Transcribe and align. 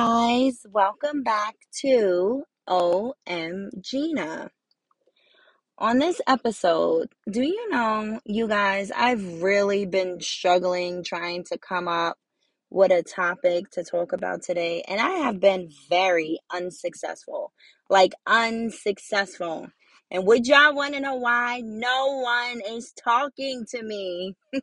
guys, 0.00 0.64
welcome 0.70 1.24
back 1.24 1.56
to 1.72 2.44
OM 2.68 3.70
Gina. 3.80 4.48
On 5.76 5.98
this 5.98 6.20
episode, 6.28 7.08
do 7.28 7.42
you 7.42 7.68
know, 7.68 8.20
you 8.24 8.46
guys, 8.46 8.92
I've 8.92 9.42
really 9.42 9.86
been 9.86 10.20
struggling 10.20 11.02
trying 11.02 11.42
to 11.44 11.58
come 11.58 11.88
up 11.88 12.16
with 12.70 12.92
a 12.92 13.02
topic 13.02 13.70
to 13.72 13.82
talk 13.82 14.12
about 14.12 14.42
today, 14.42 14.84
and 14.86 15.00
I 15.00 15.10
have 15.24 15.40
been 15.40 15.68
very 15.88 16.38
unsuccessful. 16.52 17.52
Like, 17.90 18.14
unsuccessful. 18.24 19.66
And 20.12 20.24
would 20.26 20.46
y'all 20.46 20.76
want 20.76 20.94
to 20.94 21.00
know 21.00 21.16
why? 21.16 21.60
No 21.64 22.20
one 22.22 22.60
is 22.70 22.92
talking 22.92 23.66
to 23.70 23.82
me. 23.82 24.36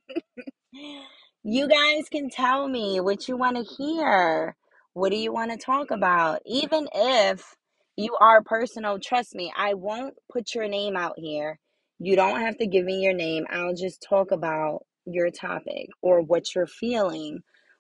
You 1.48 1.68
guys 1.68 2.10
can 2.12 2.32
tell 2.32 2.68
me 2.68 3.00
what 3.00 3.28
you 3.28 3.38
want 3.38 3.58
to 3.58 3.76
hear. 3.76 4.56
What 4.96 5.12
do 5.12 5.18
you 5.18 5.34
want 5.34 5.52
to 5.52 5.58
talk 5.58 5.92
about? 5.92 6.42
Even 6.46 6.88
if 6.96 7.58
you 7.98 8.16
are 8.22 8.42
personal, 8.42 8.98
trust 8.98 9.36
me, 9.36 9.52
I 9.54 9.74
won't 9.74 10.14
put 10.32 10.56
your 10.56 10.70
name 10.70 10.96
out 10.96 11.16
here. 11.18 11.60
You 12.00 12.16
don't 12.16 12.40
have 12.40 12.58
to 12.60 12.66
give 12.66 12.86
me 12.86 13.02
your 13.02 13.12
name. 13.12 13.44
I'll 13.50 13.76
just 13.76 14.02
talk 14.08 14.32
about 14.32 14.86
your 15.06 15.32
topic 15.32 15.90
or 16.02 16.22
what 16.22 16.56
you're 16.56 16.66
feeling 16.66 17.40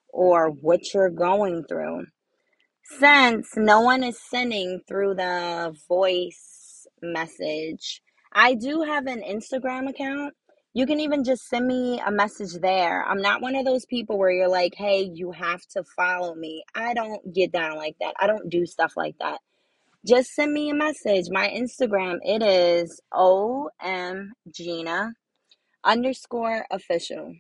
or 0.10 0.50
what 0.50 0.94
you're 0.94 1.10
going 1.10 1.64
through. 1.70 2.08
Since 3.00 3.48
no 3.56 3.80
one 3.80 4.04
is 4.04 4.20
sending 4.30 4.82
through 4.86 5.16
the 5.16 5.74
voice 5.88 6.86
message, 7.02 8.02
I 8.34 8.56
do 8.56 8.82
have 8.82 9.08
an 9.08 9.22
Instagram 9.22 9.90
account. 9.90 10.34
You 10.76 10.86
can 10.86 11.00
even 11.00 11.24
just 11.24 11.48
send 11.48 11.68
me 11.68 12.02
a 12.06 12.12
message 12.12 12.60
there. 12.62 13.02
I'm 13.06 13.22
not 13.22 13.42
one 13.42 13.56
of 13.56 13.64
those 13.64 13.86
people 13.86 14.18
where 14.18 14.30
you're 14.30 14.50
like, 14.50 14.76
hey, 14.76 15.10
you 15.14 15.32
have 15.32 15.66
to 15.68 15.86
follow 15.96 16.36
me. 16.36 16.66
I 16.76 16.94
don't 16.94 17.34
get 17.34 17.54
down 17.54 17.78
like 17.78 17.96
that. 18.02 18.14
I 18.20 18.28
don't 18.28 18.50
do 18.50 18.66
stuff 18.66 18.92
like 18.98 19.16
that. 19.22 19.40
Just 20.06 20.34
send 20.34 20.52
me 20.52 20.70
a 20.70 20.76
message. 20.76 21.28
My 21.30 21.48
Instagram, 21.48 22.18
it 22.24 22.44
is 22.44 23.00
OM 23.14 24.34
underscore 25.86 26.66
official. 26.70 27.34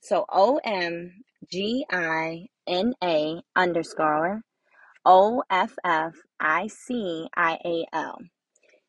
So 0.00 0.24
O 0.28 0.60
M 0.64 1.12
G 1.48 1.86
I 1.92 2.46
N 2.66 2.92
A 3.04 3.40
underscore 3.54 4.42
O 5.04 5.44
F 5.48 5.74
F 5.84 6.14
I 6.40 6.66
C 6.66 7.28
I 7.36 7.56
A 7.64 7.86
L. 7.92 8.18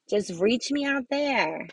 Just 0.09 0.41
reach 0.41 0.71
me 0.71 0.85
out 0.85 1.03
there 1.11 1.67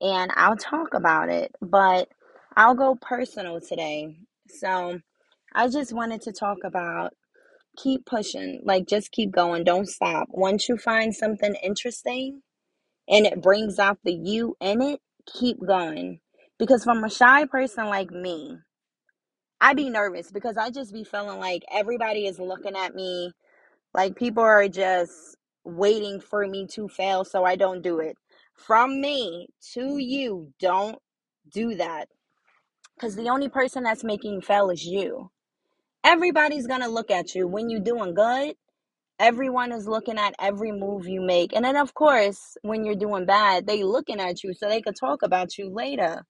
and 0.00 0.30
I'll 0.34 0.56
talk 0.56 0.94
about 0.94 1.28
it. 1.30 1.54
But 1.60 2.08
I'll 2.56 2.74
go 2.74 2.96
personal 3.00 3.60
today. 3.60 4.16
So 4.48 5.00
I 5.54 5.68
just 5.68 5.92
wanted 5.92 6.22
to 6.22 6.32
talk 6.32 6.58
about 6.64 7.12
keep 7.76 8.06
pushing, 8.06 8.60
like 8.64 8.86
just 8.88 9.12
keep 9.12 9.32
going, 9.32 9.64
don't 9.64 9.88
stop. 9.88 10.28
Once 10.30 10.68
you 10.68 10.76
find 10.76 11.14
something 11.14 11.54
interesting 11.62 12.42
and 13.08 13.26
it 13.26 13.42
brings 13.42 13.78
out 13.78 13.98
the 14.04 14.12
you 14.12 14.56
in 14.60 14.82
it, 14.82 15.00
keep 15.26 15.58
going. 15.64 16.20
Because 16.58 16.84
from 16.84 17.04
a 17.04 17.10
shy 17.10 17.46
person 17.46 17.86
like 17.86 18.10
me, 18.10 18.58
I'd 19.60 19.76
be 19.76 19.90
nervous 19.90 20.30
because 20.30 20.56
I 20.56 20.70
just 20.70 20.92
be 20.92 21.04
feeling 21.04 21.38
like 21.38 21.64
everybody 21.72 22.26
is 22.26 22.38
looking 22.38 22.76
at 22.76 22.94
me 22.94 23.32
like 23.94 24.16
people 24.16 24.42
are 24.42 24.68
just 24.68 25.36
waiting 25.64 26.20
for 26.20 26.46
me 26.46 26.66
to 26.68 26.88
fail 26.88 27.24
so 27.24 27.44
I 27.44 27.56
don't 27.56 27.82
do 27.82 27.98
it. 27.98 28.16
From 28.66 29.00
me 29.00 29.48
to 29.74 29.98
you, 29.98 30.52
don't 30.60 30.98
do 31.52 31.76
that. 31.76 32.08
Because 32.94 33.16
the 33.16 33.30
only 33.30 33.48
person 33.48 33.84
that's 33.84 34.04
making 34.04 34.34
you 34.34 34.40
fail 34.42 34.70
is 34.70 34.84
you. 34.84 35.30
Everybody's 36.04 36.66
going 36.66 36.82
to 36.82 36.88
look 36.88 37.10
at 37.10 37.34
you. 37.34 37.48
When 37.48 37.70
you're 37.70 37.80
doing 37.80 38.14
good, 38.14 38.54
everyone 39.18 39.72
is 39.72 39.88
looking 39.88 40.18
at 40.18 40.34
every 40.38 40.72
move 40.72 41.08
you 41.08 41.20
make. 41.20 41.54
And 41.54 41.64
then, 41.64 41.76
of 41.76 41.94
course, 41.94 42.56
when 42.62 42.84
you're 42.84 42.94
doing 42.94 43.26
bad, 43.26 43.66
they 43.66 43.82
looking 43.82 44.20
at 44.20 44.44
you 44.44 44.54
so 44.54 44.68
they 44.68 44.82
could 44.82 44.96
talk 44.96 45.22
about 45.22 45.58
you 45.58 45.70
later. 45.70 46.24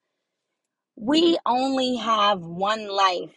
We 0.96 1.38
only 1.46 1.96
have 1.96 2.40
one 2.40 2.88
life. 2.88 3.34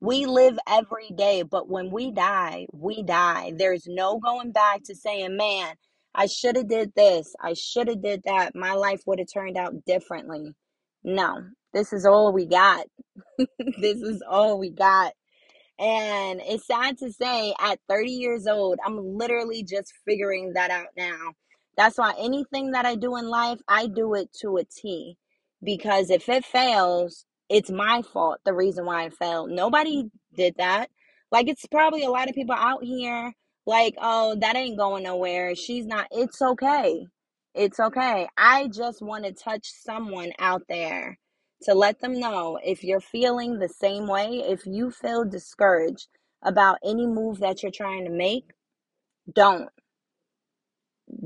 We 0.00 0.26
live 0.26 0.58
every 0.68 1.10
day, 1.14 1.42
but 1.42 1.68
when 1.68 1.90
we 1.90 2.12
die, 2.12 2.66
we 2.72 3.02
die. 3.02 3.52
There's 3.56 3.86
no 3.88 4.18
going 4.18 4.52
back 4.52 4.84
to 4.84 4.94
saying, 4.94 5.36
"Man, 5.36 5.74
I 6.18 6.26
should 6.26 6.56
have 6.56 6.68
did 6.68 6.92
this. 6.96 7.34
I 7.40 7.54
should 7.54 7.88
have 7.88 8.02
did 8.02 8.22
that. 8.26 8.54
My 8.54 8.74
life 8.74 9.02
would 9.06 9.20
have 9.20 9.28
turned 9.32 9.56
out 9.56 9.84
differently." 9.86 10.54
No. 11.04 11.44
This 11.74 11.92
is 11.92 12.06
all 12.06 12.32
we 12.32 12.46
got. 12.46 12.86
this 13.38 13.98
is 13.98 14.22
all 14.28 14.58
we 14.58 14.70
got. 14.70 15.12
And 15.78 16.40
it's 16.44 16.66
sad 16.66 16.98
to 16.98 17.12
say, 17.12 17.54
at 17.60 17.78
30 17.88 18.10
years 18.10 18.46
old, 18.46 18.78
I'm 18.84 18.98
literally 19.16 19.62
just 19.62 19.92
figuring 20.04 20.54
that 20.54 20.70
out 20.70 20.88
now. 20.96 21.34
That's 21.76 21.98
why 21.98 22.14
anything 22.18 22.72
that 22.72 22.84
I 22.84 22.96
do 22.96 23.16
in 23.16 23.28
life, 23.28 23.60
I 23.68 23.86
do 23.86 24.14
it 24.14 24.32
to 24.40 24.56
a 24.56 24.64
T. 24.64 25.16
Because 25.62 26.10
if 26.10 26.28
it 26.28 26.44
fails, 26.44 27.26
it's 27.48 27.70
my 27.70 28.02
fault, 28.02 28.40
the 28.44 28.54
reason 28.54 28.86
why 28.86 29.04
I 29.04 29.10
failed. 29.10 29.50
Nobody 29.50 30.10
did 30.36 30.56
that. 30.58 30.90
Like, 31.30 31.48
it's 31.48 31.66
probably 31.66 32.04
a 32.04 32.10
lot 32.10 32.28
of 32.28 32.34
people 32.34 32.56
out 32.56 32.82
here, 32.82 33.32
like, 33.68 33.94
oh, 34.00 34.34
that 34.40 34.56
ain't 34.56 34.78
going 34.78 35.04
nowhere. 35.04 35.54
She's 35.54 35.86
not. 35.86 36.08
It's 36.10 36.40
okay. 36.40 37.06
It's 37.54 37.78
okay. 37.78 38.26
I 38.36 38.68
just 38.68 39.02
want 39.02 39.26
to 39.26 39.32
touch 39.32 39.70
someone 39.70 40.32
out 40.38 40.62
there 40.70 41.18
to 41.62 41.74
let 41.74 42.00
them 42.00 42.18
know 42.18 42.58
if 42.64 42.82
you're 42.82 43.00
feeling 43.00 43.58
the 43.58 43.68
same 43.68 44.06
way, 44.06 44.42
if 44.46 44.64
you 44.64 44.90
feel 44.90 45.24
discouraged 45.24 46.08
about 46.42 46.78
any 46.82 47.06
move 47.06 47.40
that 47.40 47.62
you're 47.62 47.70
trying 47.70 48.06
to 48.06 48.10
make, 48.10 48.44
don't. 49.32 49.68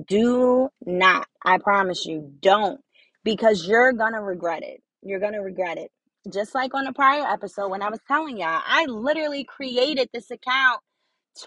Do 0.08 0.68
not. 0.84 1.28
I 1.44 1.58
promise 1.58 2.06
you, 2.06 2.32
don't. 2.40 2.80
Because 3.22 3.68
you're 3.68 3.92
going 3.92 4.14
to 4.14 4.20
regret 4.20 4.64
it. 4.64 4.82
You're 5.02 5.20
going 5.20 5.34
to 5.34 5.40
regret 5.40 5.78
it. 5.78 5.92
Just 6.32 6.56
like 6.56 6.74
on 6.74 6.86
the 6.86 6.92
prior 6.92 7.24
episode 7.24 7.68
when 7.68 7.82
I 7.82 7.90
was 7.90 8.00
telling 8.08 8.38
y'all, 8.38 8.62
I 8.66 8.86
literally 8.86 9.44
created 9.44 10.08
this 10.12 10.30
account 10.30 10.80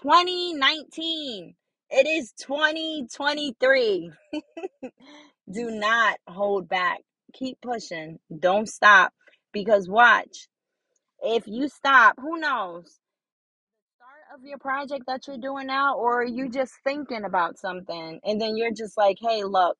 2019. 0.02 1.54
It 1.90 2.06
is 2.06 2.32
2023. 2.40 4.10
Do 5.52 5.70
not 5.70 6.18
hold 6.28 6.68
back. 6.68 7.00
Keep 7.34 7.60
pushing. 7.62 8.18
Don't 8.38 8.68
stop. 8.68 9.12
Because 9.52 9.88
watch, 9.88 10.48
if 11.22 11.44
you 11.46 11.68
stop, 11.68 12.16
who 12.18 12.38
knows? 12.38 12.98
Start 13.96 14.38
of 14.38 14.44
your 14.44 14.58
project 14.58 15.04
that 15.06 15.26
you're 15.26 15.38
doing 15.38 15.68
now, 15.68 15.96
or 15.96 16.24
you 16.24 16.50
just 16.50 16.74
thinking 16.84 17.24
about 17.24 17.58
something, 17.58 18.20
and 18.24 18.40
then 18.40 18.56
you're 18.56 18.72
just 18.72 18.98
like, 18.98 19.16
hey, 19.20 19.44
look, 19.44 19.76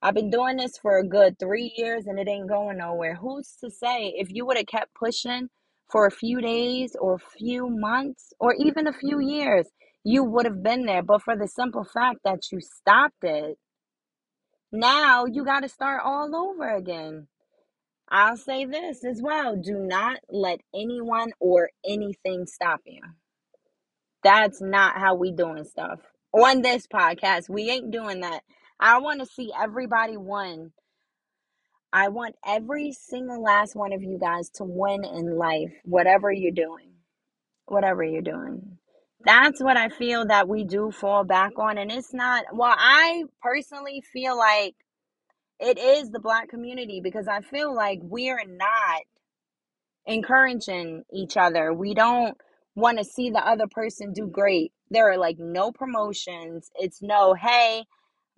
I've 0.00 0.14
been 0.14 0.30
doing 0.30 0.56
this 0.56 0.78
for 0.78 0.98
a 0.98 1.06
good 1.06 1.38
three 1.38 1.74
years 1.76 2.06
and 2.06 2.18
it 2.20 2.28
ain't 2.28 2.48
going 2.48 2.78
nowhere. 2.78 3.16
Who's 3.16 3.56
to 3.64 3.70
say 3.70 4.14
if 4.16 4.28
you 4.30 4.46
would 4.46 4.56
have 4.56 4.66
kept 4.66 4.94
pushing 4.94 5.48
for 5.90 6.06
a 6.06 6.10
few 6.10 6.40
days 6.40 6.96
or 7.00 7.14
a 7.14 7.38
few 7.38 7.68
months 7.70 8.32
or 8.38 8.54
even 8.54 8.86
a 8.86 8.92
few 8.92 9.20
years, 9.20 9.66
you 10.04 10.24
would 10.24 10.44
have 10.44 10.62
been 10.62 10.84
there. 10.84 11.02
But 11.02 11.22
for 11.22 11.36
the 11.36 11.48
simple 11.48 11.84
fact 11.84 12.20
that 12.24 12.40
you 12.52 12.60
stopped 12.60 13.22
it, 13.22 13.58
now 14.70 15.24
you 15.24 15.44
got 15.44 15.60
to 15.60 15.68
start 15.68 16.02
all 16.04 16.34
over 16.34 16.76
again. 16.76 17.28
I'll 18.10 18.36
say 18.36 18.64
this 18.64 19.04
as 19.04 19.20
well 19.22 19.56
do 19.56 19.74
not 19.78 20.18
let 20.30 20.60
anyone 20.74 21.32
or 21.40 21.70
anything 21.86 22.46
stop 22.46 22.80
you. 22.86 23.00
That's 24.22 24.60
not 24.60 24.96
how 24.96 25.14
we 25.14 25.32
doing 25.32 25.64
stuff. 25.64 26.00
On 26.32 26.62
this 26.62 26.86
podcast, 26.86 27.48
we 27.48 27.70
ain't 27.70 27.90
doing 27.90 28.20
that. 28.20 28.42
I 28.80 28.98
want 28.98 29.20
to 29.20 29.26
see 29.26 29.50
everybody 29.58 30.16
win. 30.16 30.72
I 31.92 32.08
want 32.08 32.36
every 32.46 32.92
single 32.92 33.42
last 33.42 33.74
one 33.74 33.92
of 33.92 34.02
you 34.02 34.18
guys 34.18 34.50
to 34.56 34.64
win 34.64 35.04
in 35.04 35.36
life, 35.36 35.72
whatever 35.84 36.30
you're 36.30 36.52
doing. 36.52 36.92
Whatever 37.66 38.02
you're 38.02 38.22
doing. 38.22 38.78
That's 39.24 39.62
what 39.62 39.76
I 39.76 39.88
feel 39.88 40.26
that 40.26 40.48
we 40.48 40.64
do 40.64 40.90
fall 40.90 41.24
back 41.24 41.52
on. 41.58 41.76
And 41.76 41.90
it's 41.90 42.14
not, 42.14 42.44
well, 42.52 42.74
I 42.76 43.24
personally 43.42 44.02
feel 44.12 44.38
like 44.38 44.74
it 45.60 45.78
is 45.78 46.10
the 46.10 46.20
black 46.20 46.48
community 46.48 47.00
because 47.02 47.26
I 47.28 47.40
feel 47.40 47.74
like 47.74 47.98
we're 48.02 48.44
not 48.46 49.02
encouraging 50.06 51.02
each 51.12 51.36
other. 51.36 51.72
We 51.72 51.94
don't 51.94 52.36
want 52.74 52.98
to 52.98 53.04
see 53.04 53.30
the 53.30 53.46
other 53.46 53.66
person 53.70 54.12
do 54.12 54.28
great. 54.28 54.72
There 54.90 55.10
are 55.12 55.18
like 55.18 55.36
no 55.38 55.72
promotions. 55.72 56.70
It's 56.76 57.02
no, 57.02 57.34
hey, 57.34 57.84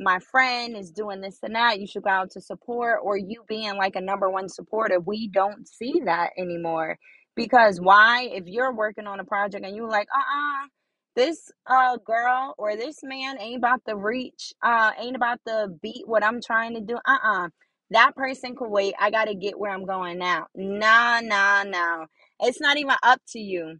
my 0.00 0.20
friend 0.20 0.76
is 0.76 0.92
doing 0.92 1.22
this 1.22 1.38
and 1.44 1.56
that. 1.56 1.80
You 1.80 1.88
should 1.88 2.04
go 2.04 2.10
out 2.10 2.32
to 2.32 2.42
support, 2.42 3.00
or 3.04 3.18
you 3.18 3.44
being 3.48 3.76
like 3.76 3.96
a 3.96 4.02
number 4.02 4.30
one 4.30 4.48
supporter. 4.50 5.00
We 5.00 5.28
don't 5.28 5.68
see 5.68 6.02
that 6.06 6.30
anymore. 6.38 6.98
Because 7.36 7.80
why? 7.80 8.28
If 8.32 8.46
you're 8.48 8.74
working 8.74 9.06
on 9.08 9.20
a 9.20 9.24
project 9.26 9.66
and 9.66 9.76
you're 9.76 9.90
like, 9.90 10.08
uh 10.16 10.20
uh 10.20 10.68
this 11.16 11.50
uh 11.66 11.98
girl 12.06 12.54
or 12.58 12.76
this 12.76 12.98
man 13.04 13.38
ain't 13.40 13.58
about 13.58 13.82
to 13.88 13.96
reach, 13.96 14.54
uh, 14.64 14.92
ain't 14.98 15.16
about 15.16 15.40
to 15.48 15.68
beat 15.82 16.04
what 16.08 16.24
I'm 16.24 16.42
trying 16.42 16.74
to 16.76 16.82
do. 16.82 16.98
Uh 17.06 17.18
uh 17.24 17.48
that 17.90 18.16
person 18.16 18.56
could 18.56 18.70
wait. 18.70 18.94
I 19.00 19.10
got 19.10 19.26
to 19.26 19.34
get 19.36 19.58
where 19.58 19.72
I'm 19.72 19.86
going 19.86 20.18
now. 20.18 20.46
Nah, 20.56 21.20
nah, 21.22 21.64
nah. 21.64 22.06
It's 22.40 22.60
not 22.60 22.78
even 22.78 22.96
up 23.02 23.20
to 23.30 23.40
you. 23.40 23.78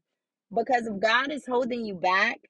Because 0.55 0.87
if 0.89 1.01
God 1.01 1.33
is 1.33 1.47
holding 1.49 1.85
you 1.87 1.95
back 1.95 2.41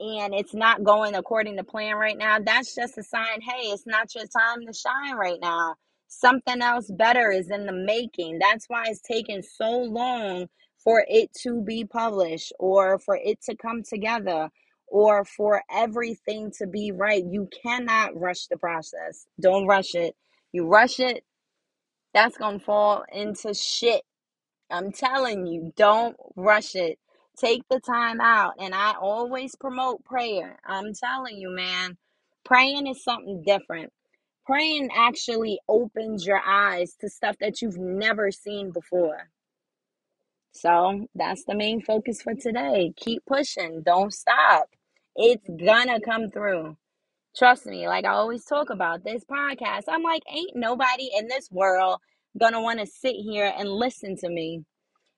and 0.00 0.34
it's 0.34 0.54
not 0.54 0.84
going 0.84 1.14
according 1.16 1.58
to 1.58 1.64
plan 1.64 1.96
right 1.96 2.18
now, 2.18 2.38
that's 2.40 2.74
just 2.74 2.98
a 2.98 3.04
sign 3.04 3.42
hey, 3.42 3.68
it's 3.68 3.86
not 3.86 4.14
your 4.14 4.26
time 4.26 4.66
to 4.66 4.74
shine 4.74 5.16
right 5.16 5.40
now. 5.42 5.76
Something 6.08 6.62
else 6.62 6.90
better 6.90 7.32
is 7.32 7.50
in 7.50 7.66
the 7.66 7.72
making. 7.72 8.40
That's 8.40 8.66
why 8.68 8.86
it's 8.88 9.02
taken 9.02 9.42
so 9.42 9.70
long 9.70 10.48
for 10.84 11.04
it 11.08 11.30
to 11.42 11.62
be 11.62 11.84
published 11.84 12.52
or 12.60 12.98
for 13.00 13.16
it 13.22 13.42
to 13.44 13.56
come 13.56 13.82
together 13.84 14.50
or 14.88 15.24
for 15.26 15.62
everything 15.72 16.52
to 16.58 16.66
be 16.68 16.92
right. 16.92 17.24
You 17.24 17.48
cannot 17.62 18.18
rush 18.20 18.48
the 18.48 18.58
process. 18.58 19.26
Don't 19.40 19.66
rush 19.68 19.94
it. 19.96 20.16
You 20.52 20.66
rush 20.68 21.00
it, 21.00 21.24
that's 22.14 22.38
going 22.38 22.60
to 22.60 22.64
fall 22.66 23.04
into 23.12 23.54
shit 23.54 24.02
I'm 24.70 24.92
telling 24.92 25.46
you, 25.48 25.72
don't 25.76 26.16
rush 26.36 26.76
it. 26.76 26.99
Take 27.40 27.62
the 27.70 27.80
time 27.80 28.20
out. 28.20 28.54
And 28.60 28.74
I 28.74 28.94
always 29.00 29.56
promote 29.56 30.04
prayer. 30.04 30.58
I'm 30.66 30.92
telling 30.94 31.38
you, 31.38 31.50
man, 31.50 31.96
praying 32.44 32.86
is 32.86 33.02
something 33.02 33.42
different. 33.46 33.92
Praying 34.46 34.90
actually 34.94 35.60
opens 35.68 36.26
your 36.26 36.40
eyes 36.46 36.94
to 37.00 37.08
stuff 37.08 37.36
that 37.40 37.62
you've 37.62 37.78
never 37.78 38.30
seen 38.30 38.72
before. 38.72 39.30
So 40.52 41.06
that's 41.14 41.44
the 41.44 41.54
main 41.54 41.80
focus 41.80 42.20
for 42.22 42.34
today. 42.34 42.92
Keep 42.96 43.24
pushing, 43.26 43.82
don't 43.82 44.12
stop. 44.12 44.68
It's 45.16 45.48
gonna 45.48 46.00
come 46.00 46.30
through. 46.30 46.76
Trust 47.36 47.66
me, 47.66 47.86
like 47.88 48.04
I 48.04 48.10
always 48.10 48.44
talk 48.44 48.70
about 48.70 49.04
this 49.04 49.24
podcast. 49.24 49.84
I'm 49.88 50.02
like, 50.02 50.22
ain't 50.32 50.56
nobody 50.56 51.10
in 51.16 51.28
this 51.28 51.48
world 51.50 52.00
gonna 52.38 52.60
wanna 52.60 52.86
sit 52.86 53.14
here 53.16 53.52
and 53.56 53.70
listen 53.70 54.16
to 54.18 54.28
me 54.28 54.64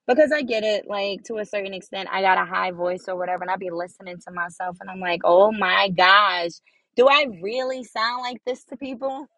because 0.09 0.33
I 0.33 0.43
get 0.43 0.65
it, 0.65 0.87
like 0.89 1.25
to 1.25 1.39
a 1.39 1.47
certain 1.47 1.75
extent, 1.75 2.09
I 2.13 2.23
got 2.23 2.39
a 2.39 2.45
high 2.47 2.73
voice 2.73 3.05
or 3.09 3.17
whatever, 3.17 3.43
and 3.45 3.51
I 3.51 3.57
be 3.57 3.71
listening 3.71 4.19
to 4.27 4.33
myself, 4.33 4.79
and 4.81 4.91
I'm 4.91 5.01
like, 5.01 5.23
oh 5.25 5.53
my 5.53 5.91
gosh, 5.91 6.53
do 6.97 7.09
I 7.09 7.27
really 7.43 7.85
sound 7.85 8.23
like 8.23 8.39
this 8.47 8.65
to 8.67 8.77
people? 8.77 9.27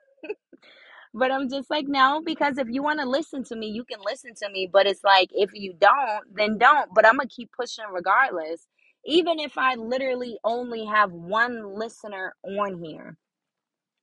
But 1.13 1.33
I'm 1.33 1.49
just 1.51 1.71
like, 1.71 1.87
no, 1.89 2.23
because 2.25 2.59
if 2.59 2.69
you 2.71 2.83
want 2.83 3.01
to 3.01 3.09
listen 3.09 3.43
to 3.45 3.57
me, 3.57 3.67
you 3.69 3.85
can 3.85 3.99
listen 4.05 4.33
to 4.43 4.49
me. 4.51 4.69
But 4.73 4.87
it's 4.87 5.03
like, 5.03 5.29
if 5.33 5.51
you 5.55 5.75
don't, 5.81 6.23
then 6.35 6.59
don't. 6.59 6.91
But 6.95 7.07
I'm 7.07 7.19
to 7.19 7.27
keep 7.27 7.51
pushing 7.53 7.85
regardless. 7.93 8.67
Even 9.07 9.41
if 9.41 9.59
I 9.59 9.75
literally 9.75 10.39
only 10.45 10.85
have 10.87 11.11
one 11.13 11.75
listener 11.77 12.35
on 12.45 12.83
here, 12.85 13.17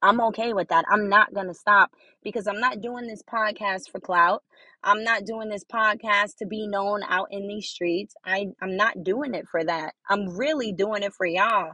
I'm 0.01 0.19
okay 0.21 0.53
with 0.53 0.69
that. 0.69 0.85
I'm 0.89 1.09
not 1.09 1.33
going 1.33 1.47
to 1.47 1.53
stop 1.53 1.91
because 2.23 2.47
I'm 2.47 2.59
not 2.59 2.81
doing 2.81 3.07
this 3.07 3.21
podcast 3.23 3.91
for 3.91 3.99
clout. 3.99 4.43
I'm 4.83 5.03
not 5.03 5.25
doing 5.25 5.49
this 5.49 5.63
podcast 5.63 6.37
to 6.37 6.47
be 6.47 6.67
known 6.67 7.01
out 7.07 7.27
in 7.31 7.47
these 7.47 7.67
streets. 7.67 8.15
I, 8.25 8.47
I'm 8.61 8.75
not 8.75 9.03
doing 9.03 9.35
it 9.35 9.47
for 9.47 9.63
that. 9.63 9.93
I'm 10.09 10.35
really 10.35 10.71
doing 10.73 11.03
it 11.03 11.13
for 11.13 11.25
y'all. 11.25 11.73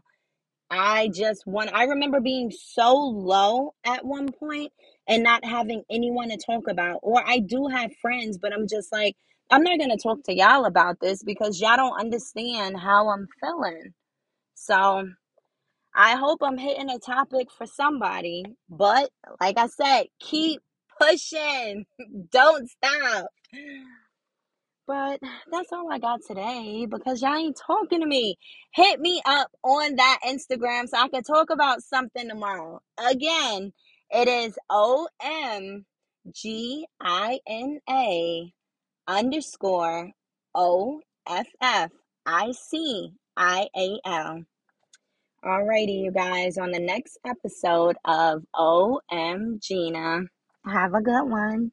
I 0.70 1.10
just 1.14 1.48
want, 1.48 1.74
I 1.74 1.86
remember 1.86 2.20
being 2.20 2.52
so 2.52 2.94
low 2.94 3.74
at 3.86 4.06
one 4.06 4.30
point 4.34 4.74
and 5.08 5.24
not 5.24 5.46
having 5.46 5.84
anyone 5.90 6.30
to 6.30 6.38
talk 6.38 6.68
about. 6.68 7.00
Or 7.04 7.24
I 7.26 7.40
do 7.40 7.68
have 7.68 7.96
friends, 8.02 8.38
but 8.38 8.52
I'm 8.54 8.68
just 8.68 8.92
like, 8.92 9.16
I'm 9.50 9.64
not 9.64 9.78
going 9.78 9.92
to 9.92 9.98
talk 9.98 10.24
to 10.24 10.36
y'all 10.36 10.66
about 10.66 11.00
this 11.00 11.24
because 11.24 11.62
y'all 11.62 11.78
don't 11.78 11.98
understand 11.98 12.78
how 12.78 13.08
I'm 13.08 13.28
feeling. 13.40 13.94
So 14.56 15.08
I 15.98 16.16
hope 16.16 16.44
I'm 16.44 16.60
hitting 16.60 16.92
a 16.92 17.00
topic 17.00 17.48
for 17.52 17.66
somebody. 17.68 18.46
But 18.70 19.10
like 19.42 19.58
I 19.58 19.68
said, 19.68 20.06
keep 20.20 20.62
pushing, 21.02 21.88
don't 22.32 22.70
stop. 22.70 23.28
But 24.88 25.20
that's 25.52 25.74
all 25.74 25.92
I 25.92 26.00
got 26.00 26.22
today 26.28 26.86
because 26.90 27.22
y'all 27.22 27.36
ain't 27.36 27.58
talking 27.58 28.02
to 28.02 28.08
me. 28.08 28.38
Hit 28.76 29.00
me 29.02 29.22
up 29.26 29.52
on 29.64 29.96
that 29.96 30.20
Instagram 30.26 30.88
so 30.88 30.98
I 31.00 31.10
can 31.10 31.24
talk 31.24 31.50
about 31.50 31.82
something 31.82 32.30
tomorrow. 32.30 32.82
Again, 33.00 33.74
it 34.12 34.28
is 34.28 34.58
O 34.70 35.08
M 35.22 35.86
G 36.32 36.86
I 37.02 37.40
N 37.48 37.80
A 37.90 38.54
underscore 39.08 40.12
O 40.56 41.02
F 41.28 41.48
F 41.60 41.92
I 42.26 42.52
C 42.52 43.14
I 43.36 43.68
A 43.76 44.00
L. 44.06 44.46
Alrighty, 45.48 46.04
you 46.04 46.12
guys, 46.12 46.58
on 46.58 46.72
the 46.72 46.80
next 46.80 47.20
episode 47.26 47.96
of 48.04 48.44
O 48.54 49.00
M 49.10 49.60
Gina. 49.64 50.24
Have 50.66 50.94
a 50.94 51.02
good 51.02 51.24
one. 51.24 51.72